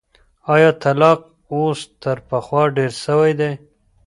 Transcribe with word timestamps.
ایا 0.53 0.71
طلاق 0.83 1.19
اوس 1.51 1.79
تر 2.01 2.17
پخوا 2.29 2.63
ډېر 2.75 2.91
سوی 3.05 3.31
دی؟ 3.39 3.51